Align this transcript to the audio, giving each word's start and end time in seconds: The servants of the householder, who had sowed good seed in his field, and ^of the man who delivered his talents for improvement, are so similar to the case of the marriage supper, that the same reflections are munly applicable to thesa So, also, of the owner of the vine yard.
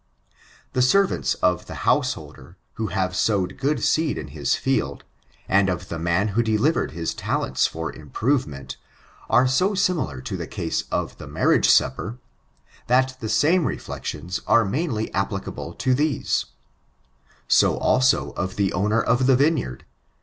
The 0.73 0.81
servants 0.81 1.35
of 1.43 1.67
the 1.67 1.85
householder, 1.85 2.57
who 2.73 2.87
had 2.87 3.13
sowed 3.15 3.59
good 3.59 3.83
seed 3.83 4.17
in 4.17 4.29
his 4.29 4.55
field, 4.55 5.03
and 5.47 5.69
^of 5.69 5.89
the 5.89 5.99
man 5.99 6.29
who 6.29 6.41
delivered 6.41 6.89
his 6.89 7.13
talents 7.13 7.67
for 7.67 7.93
improvement, 7.93 8.77
are 9.29 9.47
so 9.47 9.75
similar 9.75 10.19
to 10.19 10.35
the 10.35 10.47
case 10.47 10.85
of 10.89 11.19
the 11.19 11.27
marriage 11.27 11.69
supper, 11.69 12.17
that 12.87 13.15
the 13.19 13.29
same 13.29 13.67
reflections 13.67 14.41
are 14.47 14.65
munly 14.65 15.11
applicable 15.13 15.75
to 15.75 15.93
thesa 15.93 16.45
So, 17.47 17.77
also, 17.77 18.31
of 18.31 18.55
the 18.55 18.73
owner 18.73 19.03
of 19.03 19.27
the 19.27 19.35
vine 19.35 19.57
yard. 19.57 19.85